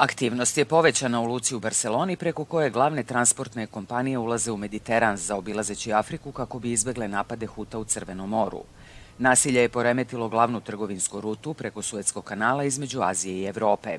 Aktivnost 0.00 0.58
je 0.58 0.64
povećana 0.64 1.20
u 1.20 1.24
Luci 1.24 1.54
u 1.54 1.60
Barceloni 1.60 2.16
preko 2.16 2.44
koje 2.44 2.70
glavne 2.70 3.02
transportne 3.02 3.66
kompanije 3.66 4.18
ulaze 4.18 4.52
u 4.52 4.56
Mediteran 4.56 5.16
zaobilazeći 5.16 5.92
Afriku 5.92 6.32
kako 6.32 6.58
bi 6.58 6.72
izbegle 6.72 7.08
napade 7.08 7.46
Huta 7.46 7.78
u 7.78 7.84
Crvenom 7.84 8.30
moru. 8.30 8.62
Nasilje 9.18 9.60
je 9.60 9.68
poremetilo 9.68 10.28
glavnu 10.28 10.60
trgovinsku 10.60 11.20
rutu 11.20 11.54
preko 11.54 11.82
Suetskog 11.82 12.24
kanala 12.24 12.64
između 12.64 13.00
Azije 13.02 13.40
i 13.40 13.44
Evrope. 13.44 13.98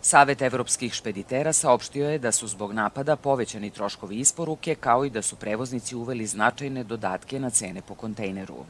Savet 0.00 0.42
evropskih 0.42 0.92
špeditera 0.92 1.52
saopštio 1.52 2.10
je 2.10 2.18
da 2.18 2.32
su 2.32 2.48
zbog 2.48 2.72
napada 2.72 3.16
povećani 3.16 3.70
troškovi 3.70 4.16
isporuke, 4.16 4.74
kao 4.74 5.04
i 5.04 5.10
da 5.10 5.22
su 5.22 5.36
prevoznici 5.36 5.96
uveli 5.96 6.26
značajne 6.26 6.84
dodatke 6.84 7.40
na 7.40 7.50
cene 7.50 7.82
po 7.88 7.94
kontejneru. 7.94 8.64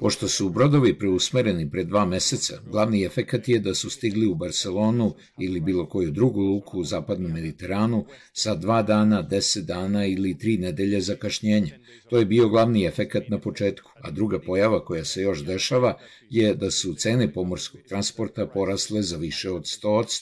Pošto 0.00 0.28
su 0.28 0.48
brodovi 0.48 0.98
preusmereni 0.98 1.70
pre 1.70 1.84
dva 1.84 2.04
meseca, 2.04 2.58
glavni 2.70 3.04
efekat 3.04 3.48
je 3.48 3.58
da 3.58 3.74
su 3.74 3.90
stigli 3.90 4.26
u 4.26 4.34
Barcelonu 4.34 5.14
ili 5.38 5.60
bilo 5.60 5.86
koju 5.88 6.10
drugu 6.10 6.40
luku 6.40 6.78
u 6.78 6.84
zapadnom 6.84 7.32
Mediteranu 7.32 8.04
sa 8.32 8.54
dva 8.54 8.82
dana, 8.82 9.22
deset 9.22 9.64
dana 9.64 10.06
ili 10.06 10.38
tri 10.38 10.58
nedelje 10.58 11.00
zakašnjenja. 11.00 11.78
To 12.10 12.18
je 12.18 12.24
bio 12.24 12.48
glavni 12.48 12.86
efekat 12.86 13.28
na 13.28 13.38
početku, 13.38 13.90
a 14.02 14.10
druga 14.10 14.38
pojava 14.38 14.84
koja 14.84 15.04
se 15.04 15.22
još 15.22 15.44
dešava 15.44 15.98
je 16.30 16.54
da 16.54 16.70
su 16.70 16.94
cene 16.94 17.32
pomorskog 17.32 17.80
transporta 17.88 18.46
porasle 18.46 19.02
za 19.02 19.16
više 19.16 19.50
od 19.50 19.62
100% 19.62 20.15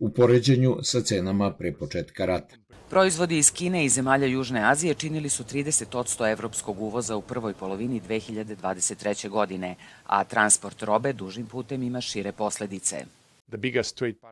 u 0.00 0.10
poređenju 0.10 0.76
sa 0.82 1.00
cenama 1.00 1.52
pre 1.52 1.72
početka 1.72 2.26
rata. 2.26 2.56
Proizvodi 2.90 3.38
iz 3.38 3.50
Kine 3.52 3.84
i 3.84 3.88
zemalja 3.88 4.26
Južne 4.26 4.70
Azije 4.70 4.94
činili 4.94 5.28
su 5.28 5.44
30% 5.44 6.32
evropskog 6.32 6.80
uvoza 6.80 7.16
u 7.16 7.22
prvoj 7.22 7.54
polovini 7.54 8.00
2023. 8.08 9.28
godine, 9.28 9.74
a 10.06 10.24
transport 10.24 10.82
robe 10.82 11.12
dužim 11.12 11.46
putem 11.46 11.82
ima 11.82 12.00
šire 12.00 12.32
posledice. 12.32 13.04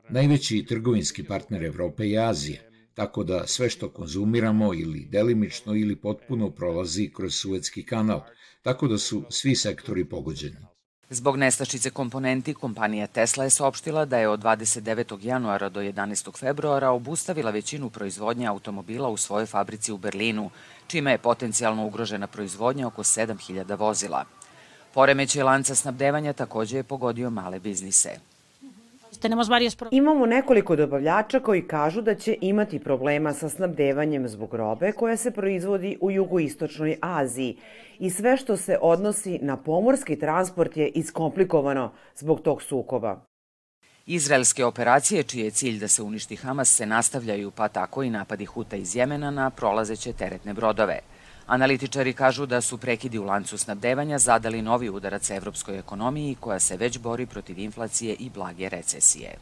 Najveći 0.09 0.65
trgovinski 0.69 1.25
partner 1.25 1.65
Evrope 1.65 2.09
je 2.09 2.29
Azija, 2.29 2.61
tako 2.95 3.25
da 3.25 3.47
sve 3.47 3.71
što 3.71 3.89
konzumiramo 3.89 4.75
ili 4.75 5.07
delimično 5.11 5.75
ili 5.75 5.97
potpuno 5.97 6.51
prolazi 6.51 7.11
kroz 7.17 7.35
Suetski 7.35 7.83
kanal, 7.83 8.21
tako 8.63 8.89
da 8.89 8.99
su 8.99 9.25
svi 9.31 9.57
sektori 9.57 10.05
pogođeni. 10.05 10.57
Zbog 11.11 11.37
nestašice 11.37 11.91
komponenti, 11.91 12.55
kompanija 12.55 13.07
Tesla 13.07 13.45
je 13.45 13.51
saopštila 13.51 14.05
da 14.05 14.19
je 14.19 14.29
od 14.29 14.41
29. 14.41 15.19
januara 15.27 15.69
do 15.69 15.81
11. 15.81 16.39
februara 16.39 16.91
obustavila 16.91 17.51
većinu 17.51 17.91
proizvodnje 17.91 18.47
automobila 18.47 19.09
u 19.09 19.17
svojoj 19.17 19.47
fabrici 19.47 19.93
u 19.93 19.99
Berlinu, 19.99 20.51
čime 20.87 21.11
je 21.11 21.19
potencijalno 21.19 21.87
ugrožena 21.87 22.27
proizvodnja 22.27 22.87
oko 22.87 23.03
7000 23.03 23.79
vozila. 23.79 24.25
Poremećaj 24.95 25.43
lanca 25.43 25.75
snabdevanja 25.75 26.33
takođe 26.33 26.77
je 26.77 26.83
pogodio 26.83 27.31
male 27.31 27.61
biznise. 27.61 28.11
Imamo 29.91 30.27
nekoliko 30.27 30.77
dobavljača 30.77 31.41
koji 31.41 31.63
kažu 31.63 32.03
da 32.03 32.15
će 32.15 32.37
imati 32.41 32.79
problema 32.79 33.33
sa 33.33 33.49
snabdevanjem 33.49 34.29
zbog 34.29 34.55
robe 34.55 34.93
koja 34.93 35.17
se 35.17 35.31
proizvodi 35.31 35.97
u 36.01 36.11
jugoistočnoj 36.11 36.99
Aziji 37.01 37.57
i 37.99 38.11
sve 38.11 38.37
što 38.37 38.57
se 38.57 38.79
odnosi 38.81 39.39
na 39.43 39.57
pomorski 39.57 40.19
transport 40.19 40.77
je 40.77 40.89
iskomplikovano 40.89 41.93
zbog 42.17 42.41
tog 42.41 42.63
sukoba. 42.63 43.21
Izraelske 44.07 44.65
operacije, 44.65 45.23
čiji 45.23 45.45
je 45.45 45.51
cilj 45.51 45.79
da 45.81 45.89
se 45.89 46.03
uništi 46.03 46.37
Hamas, 46.37 46.77
se 46.77 46.87
nastavljaju, 46.87 47.51
pa 47.51 47.69
tako 47.69 48.03
i 48.03 48.11
napadi 48.11 48.45
Huta 48.45 48.77
iz 48.77 48.97
Jemena 48.97 49.31
na 49.31 49.51
prolazeće 49.51 50.13
teretne 50.13 50.55
brodove– 50.55 50.99
Analitičari 51.49 52.13
kažu 52.13 52.47
da 52.47 52.61
su 52.61 52.79
prekidi 52.79 53.19
u 53.19 53.25
lancu 53.25 53.59
snabdevanja 53.59 54.19
zadali 54.19 54.63
novi 54.63 54.91
udarac 54.91 55.31
evropskoj 55.31 55.79
ekonomiji 55.79 56.35
koja 56.41 56.61
se 56.61 56.77
već 56.77 56.99
bori 56.99 57.27
protiv 57.27 57.59
inflacije 57.59 58.15
i 58.15 58.31
blage 58.31 58.69
recesije. 58.69 59.35